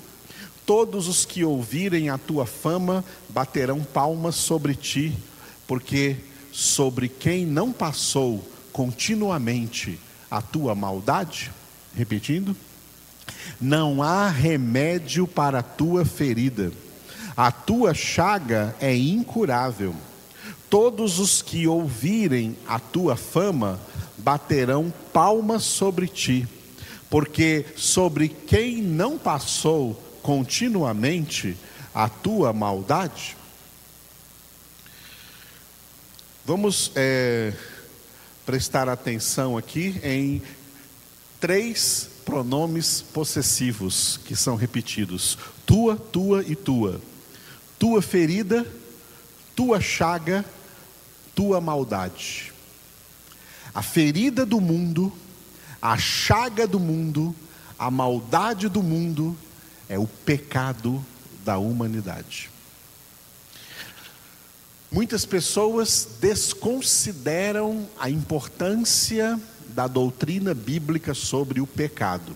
Todos 0.67 1.09
os 1.09 1.25
que 1.25 1.43
ouvirem 1.43 2.11
a 2.11 2.19
tua 2.19 2.45
fama 2.45 3.03
baterão 3.27 3.83
palmas 3.83 4.35
sobre 4.35 4.75
ti, 4.75 5.17
porque 5.67 6.17
sobre 6.53 7.09
quem 7.09 7.47
não 7.47 7.73
passou 7.73 8.47
continuamente 8.71 9.99
a 10.31 10.43
tua 10.43 10.75
maldade, 10.75 11.51
repetindo, 11.97 12.55
não 13.59 14.03
há 14.03 14.29
remédio 14.29 15.27
para 15.27 15.61
a 15.61 15.63
tua 15.63 16.05
ferida, 16.05 16.71
a 17.35 17.51
tua 17.51 17.95
chaga 17.95 18.77
é 18.79 18.95
incurável. 18.95 19.95
Todos 20.69 21.19
os 21.19 21.41
que 21.41 21.67
ouvirem 21.67 22.59
a 22.69 22.79
tua 22.79 23.17
fama 23.17 23.81
baterão 24.19 24.93
palmas 25.15 25.63
sobre 25.63 26.07
ti, 26.07 26.47
porque 27.11 27.65
sobre 27.77 28.29
quem 28.29 28.83
não 28.83 29.19
passou 29.19 29.95
continuamente 30.23 31.57
a 31.95 32.09
tua 32.09 32.53
maldade. 32.53 33.37
Vamos 36.45 36.93
é, 36.95 37.53
prestar 38.47 38.89
atenção 38.89 39.57
aqui 39.57 40.01
em 40.03 40.43
três 41.41 42.09
pronomes 42.25 43.01
possessivos 43.01 44.21
que 44.25 44.37
são 44.37 44.57
repetidos: 44.57 45.39
tua, 45.67 45.97
tua 45.97 46.43
e 46.43 46.55
tua. 46.55 47.01
Tua 47.79 48.03
ferida, 48.03 48.67
tua 49.55 49.81
chaga, 49.81 50.45
tua 51.35 51.61
maldade. 51.61 52.53
A 53.75 53.83
ferida 53.83 54.45
do 54.45 54.61
mundo, 54.61 55.13
a 55.81 55.97
chaga 55.97 56.67
do 56.67 56.81
mundo, 56.81 57.35
a 57.79 57.91
maldade 57.91 58.69
do 58.69 58.83
mundo 58.83 59.37
é 59.89 59.99
o 59.99 60.07
pecado 60.07 61.05
da 61.45 61.59
humanidade. 61.59 62.51
Muitas 64.91 65.27
pessoas 65.27 66.09
desconsideram 66.21 67.87
a 67.99 68.09
importância 68.09 69.39
da 69.69 69.87
doutrina 69.87 70.55
bíblica 70.55 71.13
sobre 71.13 71.61
o 71.61 71.67
pecado. 71.67 72.35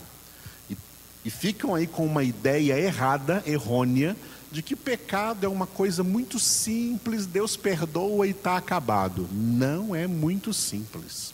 E, 0.71 0.77
e 1.25 1.31
ficam 1.31 1.75
aí 1.75 1.87
com 1.87 2.05
uma 2.05 2.23
ideia 2.23 2.79
errada, 2.79 3.43
errônea, 3.47 4.15
de 4.51 4.63
que 4.63 4.77
pecado 4.77 5.47
é 5.47 5.49
uma 5.49 5.67
coisa 5.67 6.05
muito 6.05 6.39
simples, 6.39 7.25
Deus 7.25 7.57
perdoa 7.57 8.27
e 8.27 8.31
está 8.31 8.59
acabado. 8.59 9.27
Não 9.33 9.95
é 9.95 10.07
muito 10.07 10.53
simples. 10.53 11.33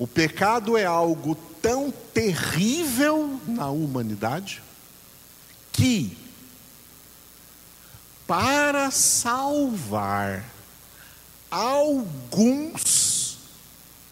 O 0.00 0.06
pecado 0.06 0.78
é 0.78 0.86
algo 0.86 1.34
tão 1.60 1.90
terrível 1.90 3.38
na 3.46 3.68
humanidade 3.68 4.62
que, 5.70 6.16
para 8.26 8.90
salvar 8.90 10.42
alguns 11.50 13.36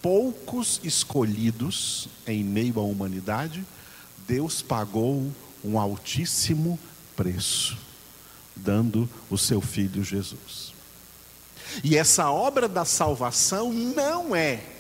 poucos 0.03 0.79
escolhidos 0.85 2.11
em 2.27 2.45
meio 2.45 2.79
à 2.79 2.83
humanidade, 2.83 3.65
Deus 4.27 4.61
pagou 4.61 5.33
um 5.65 5.79
altíssimo 5.79 6.79
preço, 7.17 7.79
dando 8.55 9.09
o 9.31 9.39
seu 9.39 9.63
filho 9.63 10.05
Jesus. 10.05 10.75
E 11.83 11.97
essa 11.97 12.31
obra 12.31 12.69
da 12.69 12.85
salvação 12.85 13.73
não 13.73 14.37
é 14.37 14.77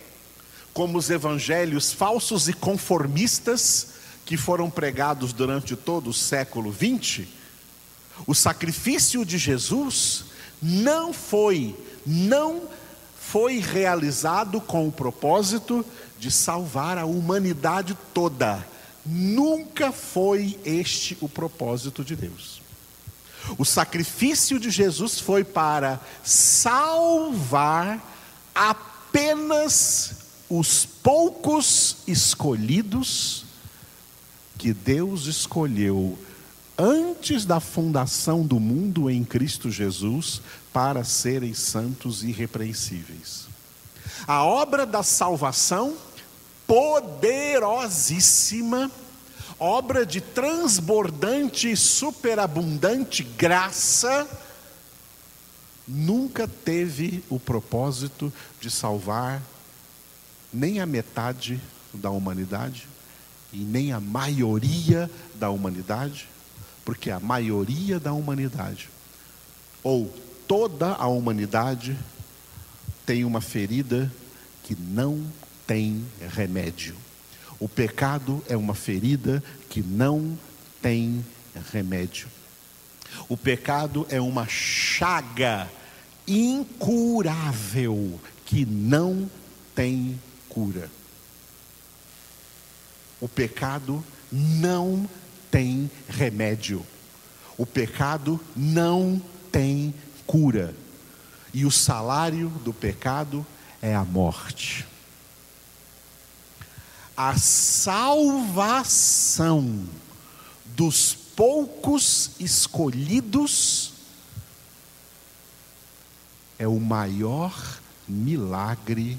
como 0.78 0.96
os 0.96 1.10
evangelhos 1.10 1.92
falsos 1.92 2.46
e 2.46 2.52
conformistas 2.52 3.94
que 4.24 4.36
foram 4.36 4.70
pregados 4.70 5.32
durante 5.32 5.74
todo 5.74 6.10
o 6.10 6.14
século 6.14 6.72
XX. 6.72 7.26
O 8.28 8.32
sacrifício 8.32 9.24
de 9.24 9.38
Jesus 9.38 10.26
não 10.62 11.12
foi, 11.12 11.74
não 12.06 12.62
foi 13.20 13.58
realizado 13.58 14.60
com 14.60 14.86
o 14.86 14.92
propósito 14.92 15.84
de 16.16 16.30
salvar 16.30 16.96
a 16.96 17.04
humanidade 17.06 17.98
toda. 18.14 18.64
Nunca 19.04 19.90
foi 19.90 20.60
este 20.64 21.18
o 21.20 21.28
propósito 21.28 22.04
de 22.04 22.14
Deus. 22.14 22.62
O 23.58 23.64
sacrifício 23.64 24.60
de 24.60 24.70
Jesus 24.70 25.18
foi 25.18 25.42
para 25.42 25.98
salvar 26.22 28.00
apenas 28.54 30.17
os 30.48 30.86
poucos 30.86 31.98
escolhidos 32.06 33.44
que 34.56 34.72
Deus 34.72 35.26
escolheu 35.26 36.16
antes 36.76 37.44
da 37.44 37.60
fundação 37.60 38.46
do 38.46 38.58
mundo 38.58 39.10
em 39.10 39.22
Cristo 39.24 39.70
Jesus 39.70 40.40
para 40.72 41.04
serem 41.04 41.52
santos 41.54 42.22
e 42.22 42.28
irrepreensíveis. 42.28 43.46
A 44.26 44.42
obra 44.44 44.86
da 44.86 45.02
salvação, 45.02 45.94
poderosíssima, 46.66 48.90
obra 49.58 50.06
de 50.06 50.20
transbordante 50.20 51.70
e 51.70 51.76
superabundante 51.76 53.22
graça, 53.22 54.26
nunca 55.86 56.48
teve 56.48 57.22
o 57.28 57.38
propósito 57.40 58.32
de 58.60 58.70
salvar 58.70 59.42
nem 60.52 60.80
a 60.80 60.86
metade 60.86 61.60
da 61.92 62.10
humanidade 62.10 62.86
e 63.52 63.58
nem 63.58 63.92
a 63.92 64.00
maioria 64.00 65.10
da 65.34 65.50
humanidade, 65.50 66.28
porque 66.84 67.10
a 67.10 67.20
maioria 67.20 67.98
da 67.98 68.12
humanidade, 68.12 68.88
ou 69.82 70.12
toda 70.46 70.92
a 70.94 71.06
humanidade, 71.06 71.98
tem 73.04 73.24
uma 73.24 73.40
ferida 73.40 74.12
que 74.62 74.74
não 74.74 75.24
tem 75.66 76.04
remédio. 76.34 76.94
O 77.58 77.68
pecado 77.68 78.42
é 78.48 78.56
uma 78.56 78.74
ferida 78.74 79.42
que 79.68 79.82
não 79.82 80.38
tem 80.80 81.24
remédio. 81.72 82.28
O 83.28 83.36
pecado 83.36 84.06
é 84.10 84.20
uma 84.20 84.46
chaga 84.46 85.68
incurável 86.26 88.20
que 88.44 88.64
não 88.64 89.30
tem 89.74 90.20
cura. 90.48 90.90
O 93.20 93.28
pecado 93.28 94.04
não 94.30 95.08
tem 95.50 95.90
remédio. 96.08 96.86
O 97.56 97.66
pecado 97.66 98.40
não 98.56 99.20
tem 99.50 99.92
cura. 100.26 100.74
E 101.52 101.64
o 101.64 101.70
salário 101.70 102.48
do 102.64 102.72
pecado 102.72 103.46
é 103.82 103.94
a 103.94 104.04
morte. 104.04 104.86
A 107.16 107.36
salvação 107.36 108.68
dos 110.66 111.14
poucos 111.14 112.30
escolhidos 112.38 113.92
é 116.58 116.68
o 116.68 116.78
maior 116.78 117.80
milagre 118.06 119.18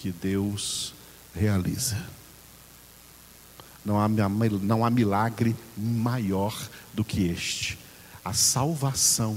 que 0.00 0.10
Deus 0.10 0.94
realiza. 1.34 2.02
Não 3.84 4.00
há, 4.00 4.08
não 4.08 4.84
há 4.84 4.90
milagre 4.90 5.54
maior 5.76 6.56
do 6.94 7.04
que 7.04 7.26
este. 7.26 7.78
A 8.24 8.32
salvação 8.32 9.36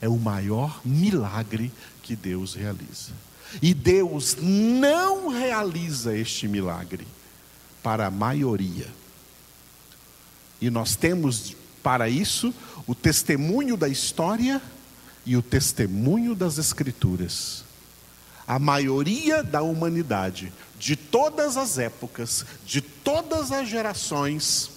é 0.00 0.08
o 0.08 0.16
maior 0.16 0.80
milagre 0.84 1.72
que 2.00 2.14
Deus 2.14 2.54
realiza. 2.54 3.12
E 3.60 3.74
Deus 3.74 4.36
não 4.40 5.28
realiza 5.28 6.16
este 6.16 6.46
milagre 6.46 7.06
para 7.82 8.06
a 8.06 8.10
maioria. 8.10 8.86
E 10.60 10.70
nós 10.70 10.94
temos 10.94 11.56
para 11.82 12.08
isso 12.08 12.54
o 12.86 12.94
testemunho 12.94 13.76
da 13.76 13.88
história 13.88 14.62
e 15.26 15.36
o 15.36 15.42
testemunho 15.42 16.34
das 16.36 16.58
Escrituras. 16.58 17.63
A 18.46 18.58
maioria 18.58 19.42
da 19.42 19.62
humanidade 19.62 20.52
de 20.78 20.96
todas 20.96 21.56
as 21.56 21.78
épocas, 21.78 22.44
de 22.66 22.80
todas 22.80 23.50
as 23.50 23.68
gerações, 23.68 24.70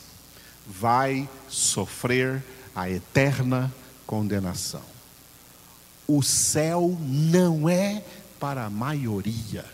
vai 0.66 1.28
sofrer 1.50 2.44
a 2.76 2.90
eterna 2.90 3.74
condenação. 4.06 4.84
O 6.08 6.24
céu 6.24 6.98
não 7.01 7.68
é 7.68 8.03
para 8.40 8.66
a 8.66 8.70
maioria, 8.70 9.66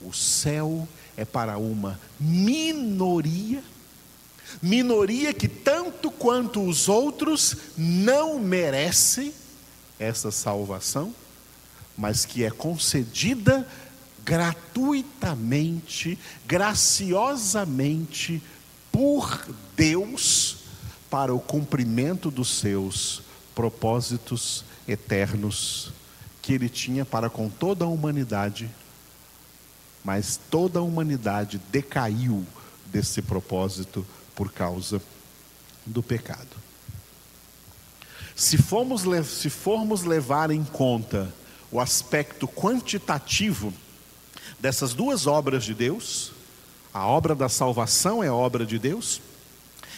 o 0.00 0.12
céu 0.12 0.86
é 1.16 1.24
para 1.24 1.56
uma 1.56 1.98
minoria, 2.20 3.62
minoria 4.60 5.32
que, 5.32 5.48
tanto 5.48 6.10
quanto 6.10 6.62
os 6.62 6.88
outros, 6.88 7.56
não 7.76 8.38
merece 8.38 9.34
essa 9.98 10.30
salvação, 10.30 11.14
mas 11.96 12.24
que 12.24 12.44
é 12.44 12.50
concedida 12.50 13.66
gratuitamente, 14.24 16.18
graciosamente 16.46 18.42
por 18.90 19.46
Deus 19.76 20.56
para 21.08 21.32
o 21.32 21.38
cumprimento 21.38 22.30
dos 22.30 22.58
seus 22.58 23.22
propósitos 23.54 24.64
eternos 24.88 25.92
que 26.42 26.52
ele 26.52 26.68
tinha 26.68 27.04
para 27.04 27.30
com 27.30 27.48
toda 27.48 27.84
a 27.84 27.88
humanidade, 27.88 28.70
mas 30.04 30.38
toda 30.50 30.78
a 30.80 30.82
humanidade 30.82 31.60
decaiu 31.70 32.46
desse 32.86 33.22
propósito 33.22 34.06
por 34.34 34.52
causa 34.52 35.00
do 35.84 36.02
pecado. 36.02 36.56
Se 38.34 38.58
formos, 38.58 39.02
se 39.26 39.48
formos 39.48 40.02
levar 40.02 40.50
em 40.50 40.62
conta 40.62 41.32
o 41.76 41.80
aspecto 41.80 42.48
quantitativo 42.48 43.70
dessas 44.58 44.94
duas 44.94 45.26
obras 45.26 45.62
de 45.62 45.74
Deus, 45.74 46.32
a 46.90 47.06
obra 47.06 47.34
da 47.34 47.50
salvação 47.50 48.24
é 48.24 48.30
obra 48.30 48.64
de 48.64 48.78
Deus, 48.78 49.20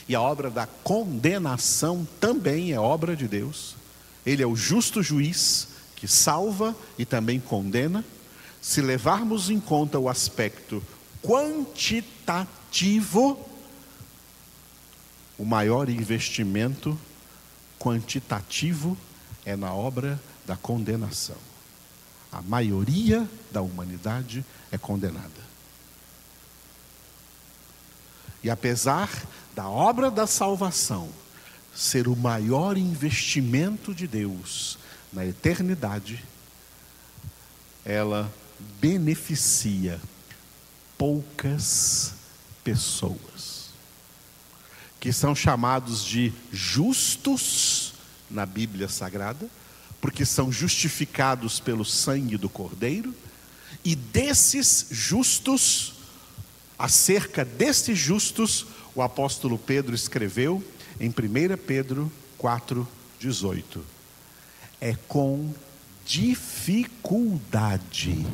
e 0.09 0.14
a 0.17 0.21
obra 0.21 0.51
da 0.51 0.67
condenação 0.67 2.05
também 2.19 2.73
é 2.73 2.81
obra 2.81 3.14
de 3.14 3.29
Deus. 3.29 3.77
Ele 4.27 4.43
é 4.43 4.47
o 4.47 4.57
justo 4.57 5.05
juiz 5.05 5.69
que 5.95 6.09
salva 6.09 6.75
e 6.99 7.05
também 7.05 7.38
condena. 7.38 8.05
Se 8.61 8.81
levarmos 8.81 9.49
em 9.49 9.61
conta 9.61 10.01
o 10.01 10.09
aspecto 10.09 10.83
quantitativo, 11.23 13.38
o 15.38 15.45
maior 15.45 15.88
investimento 15.88 16.99
quantitativo 17.79 18.99
é 19.45 19.55
na 19.55 19.73
obra 19.73 20.21
da 20.45 20.57
condenação 20.57 21.48
a 22.31 22.43
maioria 22.43 23.29
da 23.51 23.62
humanidade 23.62 24.45
é 24.71 24.79
condenada. 24.79 25.49
E 28.43 28.51
apesar 28.51 29.11
da 29.55 29.69
obra 29.69 30.11
da 30.11 30.27
salvação 30.27 31.11
ser 31.75 32.09
o 32.09 32.17
maior 32.17 32.77
investimento 32.77 33.95
de 33.95 34.07
Deus 34.07 34.79
na 35.12 35.25
eternidade, 35.25 36.25
ela 37.85 38.33
beneficia 38.81 40.01
poucas 40.97 42.14
pessoas, 42.62 43.71
que 45.01 45.12
são 45.12 45.35
chamados 45.35 46.05
de 46.05 46.33
justos 46.53 47.95
na 48.29 48.45
Bíblia 48.45 48.88
Sagrada, 48.88 49.49
porque 50.01 50.25
são 50.25 50.53
justificados 50.53 51.61
pelo 51.61 51.85
sangue 51.85 52.37
do 52.37 52.49
Cordeiro, 52.49 53.15
e 53.85 53.95
desses 53.95 54.87
justos, 54.91 55.95
acerca 56.79 57.45
destes 57.45 57.99
justos, 57.99 58.67
o 58.95 59.03
apóstolo 59.03 59.59
Pedro 59.59 59.95
escreveu 59.95 60.65
em 61.01 61.09
1 61.09 61.13
Pedro 61.67 62.11
4,18: 62.39 63.81
É 64.81 64.95
com 65.07 65.53
dificuldade 66.05 68.27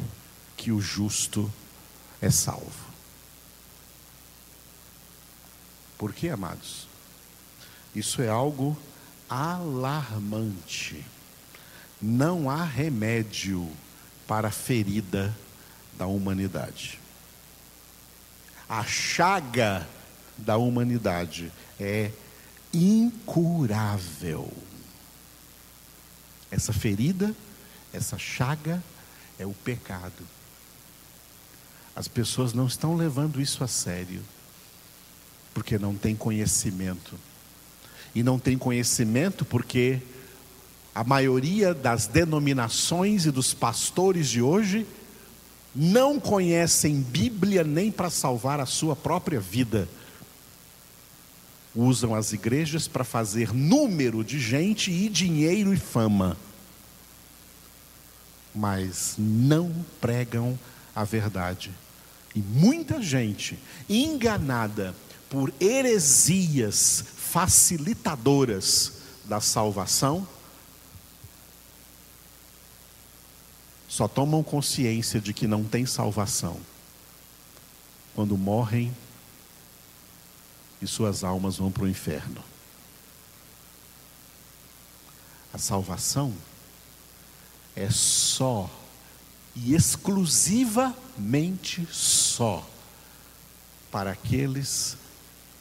que 0.56 0.72
o 0.72 0.80
justo 0.80 1.52
é 2.20 2.30
salvo. 2.30 2.84
Por 5.98 6.12
que, 6.12 6.28
amados? 6.28 6.86
Isso 7.94 8.22
é 8.22 8.28
algo 8.28 8.76
alarmante 9.28 11.04
não 12.04 12.50
há 12.50 12.62
remédio 12.62 13.66
para 14.26 14.48
a 14.48 14.50
ferida 14.50 15.34
da 15.96 16.06
humanidade. 16.06 17.00
A 18.68 18.84
chaga 18.84 19.88
da 20.36 20.58
humanidade 20.58 21.50
é 21.80 22.10
incurável. 22.74 24.52
Essa 26.50 26.74
ferida, 26.74 27.34
essa 27.90 28.18
chaga 28.18 28.82
é 29.38 29.46
o 29.46 29.54
pecado. 29.54 30.28
As 31.96 32.06
pessoas 32.06 32.52
não 32.52 32.66
estão 32.66 32.94
levando 32.94 33.40
isso 33.40 33.64
a 33.64 33.68
sério, 33.68 34.22
porque 35.54 35.78
não 35.78 35.94
têm 35.94 36.14
conhecimento. 36.14 37.18
E 38.14 38.22
não 38.22 38.38
têm 38.38 38.58
conhecimento 38.58 39.42
porque 39.46 40.02
a 40.94 41.02
maioria 41.02 41.74
das 41.74 42.06
denominações 42.06 43.26
e 43.26 43.30
dos 43.30 43.52
pastores 43.52 44.28
de 44.28 44.40
hoje 44.40 44.86
não 45.74 46.20
conhecem 46.20 47.00
Bíblia 47.00 47.64
nem 47.64 47.90
para 47.90 48.08
salvar 48.08 48.60
a 48.60 48.66
sua 48.66 48.94
própria 48.94 49.40
vida. 49.40 49.88
usam 51.74 52.14
as 52.14 52.32
igrejas 52.32 52.86
para 52.86 53.02
fazer 53.02 53.52
número 53.52 54.22
de 54.22 54.38
gente 54.38 54.92
e 54.92 55.08
dinheiro 55.08 55.74
e 55.74 55.76
fama, 55.76 56.36
mas 58.54 59.16
não 59.18 59.84
pregam 60.00 60.56
a 60.94 61.02
verdade. 61.02 61.72
E 62.32 62.38
muita 62.38 63.02
gente 63.02 63.58
enganada 63.88 64.94
por 65.28 65.52
heresias 65.58 67.04
facilitadoras 67.16 68.92
da 69.24 69.40
salvação 69.40 70.24
só 73.94 74.08
tomam 74.08 74.42
consciência 74.42 75.20
de 75.20 75.32
que 75.32 75.46
não 75.46 75.62
tem 75.62 75.86
salvação 75.86 76.60
quando 78.12 78.36
morrem 78.36 78.92
e 80.82 80.86
suas 80.88 81.22
almas 81.22 81.58
vão 81.58 81.70
para 81.70 81.84
o 81.84 81.88
inferno. 81.88 82.42
A 85.52 85.58
salvação 85.58 86.34
é 87.76 87.88
só 87.88 88.68
e 89.54 89.76
exclusivamente 89.76 91.86
só 91.92 92.68
para 93.92 94.10
aqueles 94.10 94.96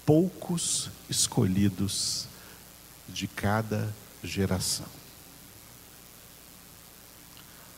poucos 0.07 0.89
escolhidos 1.07 2.27
de 3.07 3.27
cada 3.27 3.93
geração. 4.23 5.02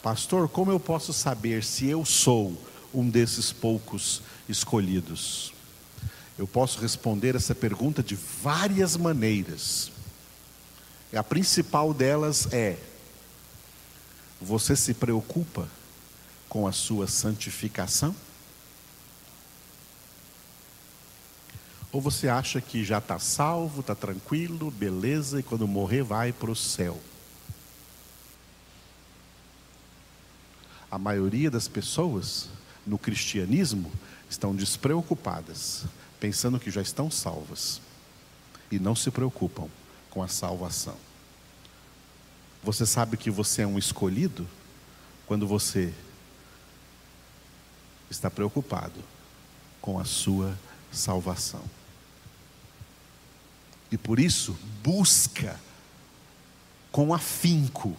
Pastor, 0.06 0.48
como 0.48 0.70
eu 0.70 0.80
posso 0.80 1.12
saber 1.12 1.64
se 1.64 1.88
eu 1.88 2.06
sou 2.06 2.56
um 2.94 3.10
desses 3.10 3.52
poucos 3.52 4.22
escolhidos? 4.48 5.52
Eu 6.38 6.46
posso 6.46 6.80
responder 6.80 7.36
essa 7.36 7.56
pergunta 7.56 8.04
de 8.04 8.14
várias 8.14 8.96
maneiras. 8.96 9.92
A 11.12 11.24
principal 11.24 11.92
delas 11.92 12.54
é: 12.54 12.78
você 14.40 14.76
se 14.76 14.94
preocupa 14.94 15.68
com 16.48 16.68
a 16.68 16.72
sua 16.72 17.08
santificação? 17.08 18.16
Ou 21.92 22.00
você 22.00 22.30
acha 22.30 22.62
que 22.62 22.86
já 22.86 23.00
está 23.00 23.18
salvo, 23.18 23.82
está 23.82 23.96
tranquilo, 23.96 24.70
beleza, 24.70 25.40
e 25.40 25.44
quando 25.44 25.68
morrer 25.68 26.04
vai 26.04 26.32
para 26.32 26.52
o 26.52 26.56
céu? 26.56 27.02
A 30.96 30.98
maioria 30.98 31.52
das 31.52 31.68
pessoas 31.68 32.48
no 32.88 32.98
cristianismo 32.98 33.92
estão 34.30 34.56
despreocupadas, 34.56 35.84
pensando 36.22 36.58
que 36.58 36.72
já 36.72 36.82
estão 36.82 37.12
salvas, 37.12 37.82
e 38.72 38.80
não 38.80 38.96
se 38.96 39.12
preocupam 39.12 39.68
com 40.10 40.24
a 40.24 40.30
salvação. 40.30 40.96
Você 42.64 42.86
sabe 42.86 43.18
que 43.18 43.30
você 43.30 43.64
é 43.64 43.68
um 43.68 43.78
escolhido 43.78 44.48
quando 45.28 45.46
você 45.46 45.94
está 48.10 48.32
preocupado 48.32 49.04
com 49.82 50.00
a 50.00 50.06
sua 50.06 50.58
salvação 50.94 51.62
e 53.92 53.98
por 53.98 54.18
isso 54.18 54.58
busca 54.82 55.60
com 56.90 57.14
afinco 57.14 57.98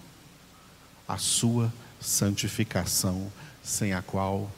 a 1.06 1.18
sua 1.18 1.70
santificação, 2.06 3.32
sem 3.64 3.92
a 3.92 4.00
qual 4.00 4.48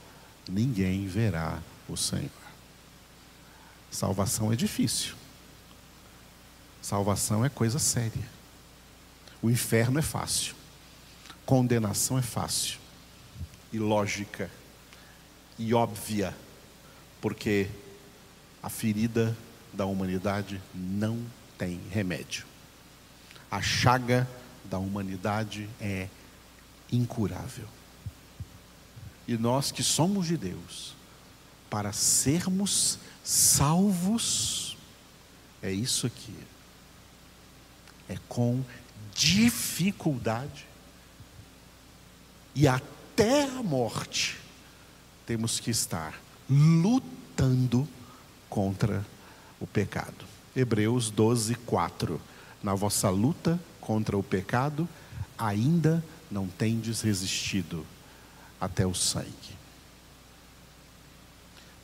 ninguém 0.47 1.07
verá 1.07 1.59
o 1.89 1.97
Senhor. 1.97 2.29
Salvação 3.91 4.53
é 4.53 4.57
difícil. 4.57 5.15
Salvação 6.83 7.43
é 7.43 7.49
coisa 7.49 7.79
séria. 7.79 8.29
O 9.41 9.49
inferno 9.49 9.99
é 9.99 10.03
fácil. 10.03 10.55
Condenação 11.47 12.19
é 12.19 12.23
fácil. 12.23 12.79
E 13.73 13.79
lógica. 13.79 14.51
E 15.59 15.73
óbvia. 15.73 16.37
Porque 17.19 17.67
a 18.63 18.69
ferida 18.69 19.35
da 19.73 19.87
humanidade 19.87 20.61
não 20.75 21.25
tem 21.57 21.81
remédio. 21.91 22.45
A 23.51 23.63
chaga 23.63 24.29
da 24.67 24.79
humanidade 24.79 25.67
é 25.81 26.09
incurável. 26.90 27.66
E 29.27 29.37
nós 29.37 29.70
que 29.70 29.83
somos 29.83 30.27
de 30.27 30.37
Deus, 30.37 30.94
para 31.68 31.92
sermos 31.92 32.98
salvos, 33.22 34.77
é 35.62 35.70
isso 35.70 36.07
aqui. 36.07 36.35
É 38.09 38.16
com 38.29 38.64
dificuldade 39.14 40.66
e 42.55 42.66
até 42.66 43.44
a 43.44 43.62
morte 43.62 44.37
temos 45.27 45.61
que 45.61 45.70
estar 45.70 46.18
lutando 46.51 47.87
contra 48.48 49.07
o 49.61 49.66
pecado. 49.66 50.24
Hebreus 50.57 51.09
12, 51.11 51.55
4. 51.55 52.20
Na 52.61 52.74
vossa 52.74 53.11
luta 53.11 53.61
contra 53.81 54.18
o 54.18 54.24
pecado, 54.24 54.88
ainda 55.38 55.92
não 55.94 56.18
tendes 56.49 57.01
resistido 57.01 57.87
até 58.61 58.87
o 58.87 58.95
sangue. 58.95 59.57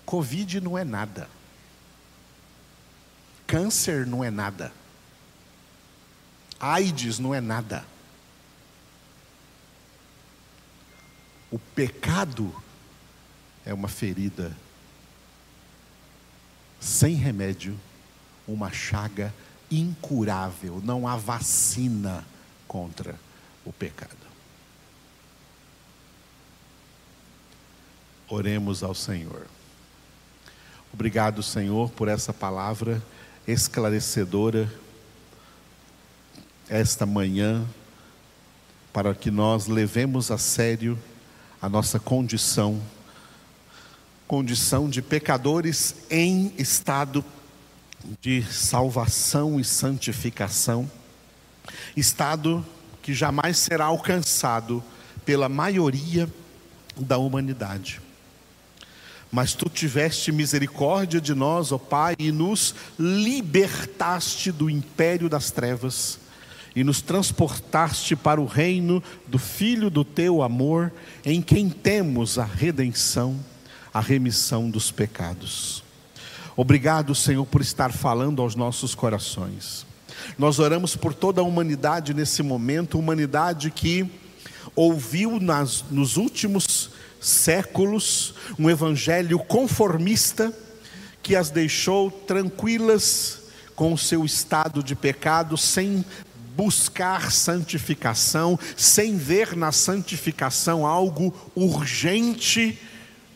Covid 0.05 0.61
não 0.61 0.77
é 0.77 0.85
nada. 0.85 1.29
Câncer 3.47 4.07
não 4.07 4.23
é 4.23 4.31
nada. 4.31 4.73
AIDS 6.61 7.19
não 7.19 7.35
é 7.35 7.41
nada. 7.41 7.85
O 11.51 11.59
pecado 11.59 12.55
é 13.65 13.73
uma 13.73 13.89
ferida 13.89 14.57
sem 16.81 17.15
remédio, 17.15 17.79
uma 18.47 18.73
chaga 18.73 19.33
incurável. 19.71 20.81
Não 20.85 21.09
há 21.09 21.17
vacina 21.17 22.25
contra 22.67 23.19
o 23.65 23.73
pecado. 23.73 24.24
Oremos 28.29 28.83
ao 28.83 28.95
Senhor. 28.95 29.47
Obrigado, 30.93 31.43
Senhor, 31.43 31.91
por 31.91 32.09
essa 32.09 32.33
palavra 32.33 33.03
esclarecedora 33.47 34.73
esta 36.69 37.05
manhã, 37.05 37.67
para 38.93 39.15
que 39.15 39.31
nós 39.31 39.67
levemos 39.67 40.31
a 40.31 40.39
sério 40.39 40.99
a 41.61 41.69
nossa 41.69 41.99
condição 41.99 42.81
condição 44.27 44.89
de 44.89 45.03
pecadores 45.03 45.95
em 46.11 46.53
estado 46.59 47.25
de 48.21 48.43
salvação 48.43 49.61
e 49.61 49.65
santificação, 49.65 50.91
estado 51.97 52.65
que 53.03 53.15
jamais 53.15 53.59
será 53.59 53.87
alcançado 53.87 54.83
pela 55.25 55.49
maioria 55.49 56.29
da 56.97 57.19
humanidade. 57.19 58.01
Mas 59.35 59.53
tu 59.53 59.69
tiveste 59.69 60.31
misericórdia 60.31 61.21
de 61.21 61.35
nós, 61.35 61.73
ó 61.73 61.77
Pai, 61.77 62.15
e 62.21 62.31
nos 62.31 62.73
libertaste 62.97 64.53
do 64.53 64.71
império 64.71 65.29
das 65.29 65.51
trevas 65.51 66.21
e 66.77 66.85
nos 66.85 67.03
transportaste 67.03 68.15
para 68.15 68.41
o 68.41 68.47
reino 68.47 69.03
do 69.27 69.37
Filho 69.37 69.91
do 69.91 70.05
teu 70.05 70.41
amor, 70.41 70.93
em 71.25 71.43
quem 71.43 71.69
temos 71.69 72.39
a 72.39 72.45
redenção 72.45 73.37
a 73.93 73.99
remissão 73.99 74.71
dos 74.71 74.93
pecados. 74.93 75.83
Obrigado, 76.57 77.13
Senhor, 77.13 77.45
por 77.45 77.61
estar 77.61 77.93
falando 77.93 78.41
aos 78.41 78.55
nossos 78.55 78.95
corações. 78.95 79.85
Nós 80.39 80.61
oramos 80.61 80.95
por 80.95 81.13
toda 81.13 81.41
a 81.41 81.45
humanidade 81.45 82.15
nesse 82.15 82.41
momento, 82.41 83.01
humanidade 83.01 83.73
que 83.73 84.09
ouviu 84.77 85.41
nas, 85.41 85.85
nos 85.91 86.17
últimos 86.17 86.94
séculos 87.25 88.35
um 88.59 88.69
evangelho 88.69 89.39
conformista 89.39 90.53
que 91.23 91.35
as 91.35 91.49
deixou 91.49 92.11
tranquilas 92.11 93.45
com 93.75 93.95
o 93.95 93.99
seu 93.99 94.25
estado 94.25 94.83
de 94.83 94.95
pecado, 94.95 95.57
sem 95.57 96.05
buscar 96.55 97.33
santificação, 97.33 98.59
sem 98.77 99.17
ver 99.17 99.57
na 99.57 99.73
santificação 99.73 100.87
algo 100.87 101.35
urgente 101.55 102.79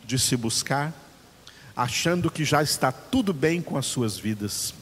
de 0.05 0.19
se 0.19 0.37
buscar, 0.37 0.93
achando 1.75 2.29
que 2.29 2.45
já 2.45 2.61
está 2.61 2.91
tudo 2.91 3.33
bem 3.33 3.59
com 3.59 3.75
as 3.75 3.87
suas 3.87 4.17
vidas. 4.17 4.73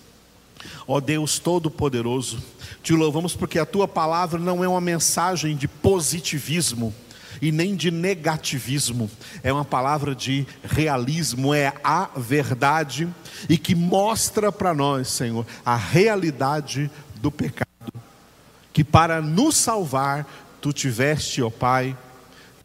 Ó 0.86 1.00
Deus 1.00 1.40
Todo-Poderoso, 1.40 2.44
te 2.84 2.94
louvamos 2.94 3.36
porque 3.36 3.58
a 3.58 3.66
tua 3.66 3.88
palavra 3.88 4.40
não 4.40 4.64
é 4.64 4.68
uma 4.68 4.82
mensagem 4.82 5.56
de 5.56 5.68
positivismo, 5.68 6.94
e 7.42 7.52
nem 7.52 7.76
de 7.76 7.92
negativismo, 7.92 9.10
é 9.44 9.52
uma 9.52 9.66
palavra 9.66 10.16
de 10.16 10.46
realismo, 10.64 11.54
é 11.54 11.74
a 11.84 12.10
verdade 12.16 13.08
e 13.50 13.58
que 13.58 13.76
mostra 13.76 14.52
para 14.52 14.74
nós, 14.74 15.08
Senhor, 15.10 15.46
a 15.66 15.76
realidade 15.76 16.90
do 17.16 17.32
pecado. 17.32 17.68
Que 18.74 18.84
para 18.84 19.22
nos 19.22 19.56
salvar, 19.56 20.28
tu 20.62 20.72
tiveste, 20.72 21.42
ó 21.42 21.50
Pai, 21.50 21.98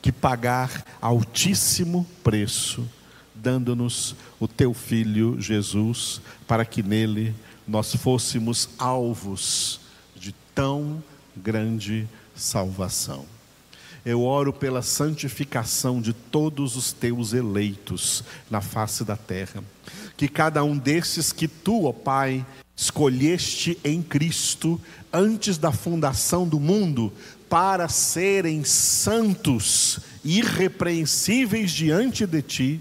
que 0.00 0.10
pagar 0.10 0.84
altíssimo 1.00 2.06
preço, 2.24 2.86
dando-nos 3.34 4.16
o 4.40 4.48
teu 4.48 4.74
filho 4.74 5.40
Jesus, 5.40 6.20
para 6.46 6.64
que 6.64 6.82
nele 6.82 7.34
nós 7.66 7.94
fôssemos 7.94 8.68
alvos 8.78 9.80
de 10.16 10.34
tão 10.54 11.02
grande 11.36 12.08
salvação. 12.34 13.24
Eu 14.04 14.22
oro 14.22 14.52
pela 14.52 14.82
santificação 14.82 16.00
de 16.00 16.12
todos 16.12 16.76
os 16.76 16.92
teus 16.92 17.32
eleitos 17.32 18.24
na 18.50 18.60
face 18.60 19.04
da 19.04 19.16
terra. 19.16 19.62
Que 20.16 20.28
cada 20.28 20.64
um 20.64 20.76
desses 20.76 21.32
que 21.32 21.46
tu, 21.46 21.84
ó 21.84 21.92
Pai, 21.92 22.44
escolheste 22.76 23.78
em 23.84 24.02
Cristo 24.02 24.80
antes 25.12 25.56
da 25.56 25.70
fundação 25.70 26.48
do 26.48 26.58
mundo, 26.58 27.12
para 27.48 27.88
serem 27.88 28.64
santos, 28.64 30.00
irrepreensíveis 30.24 31.70
diante 31.70 32.26
de 32.26 32.42
ti, 32.42 32.80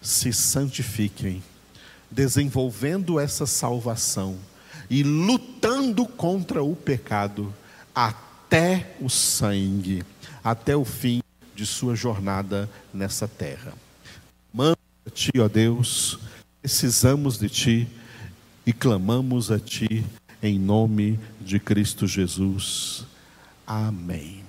se 0.00 0.32
santifiquem, 0.32 1.42
desenvolvendo 2.10 3.20
essa 3.20 3.44
salvação 3.44 4.38
e 4.88 5.02
lutando 5.02 6.06
contra 6.06 6.62
o 6.62 6.74
pecado 6.74 7.54
até 8.48 8.94
o 8.98 9.10
sangue, 9.10 10.02
até 10.42 10.74
o 10.74 10.82
fim 10.82 11.20
de 11.54 11.66
sua 11.66 11.94
jornada 11.94 12.68
nessa 12.94 13.28
terra. 13.28 13.74
Manda 14.50 14.78
a 15.06 15.10
ti, 15.10 15.32
ó 15.38 15.46
Deus, 15.46 16.18
precisamos 16.62 17.38
de 17.38 17.50
ti 17.50 17.88
e 18.64 18.72
clamamos 18.72 19.50
a 19.50 19.58
ti 19.58 20.02
em 20.42 20.58
nome 20.58 21.20
de 21.38 21.60
Cristo 21.60 22.06
Jesus. 22.06 23.04
Amém. 23.66 24.47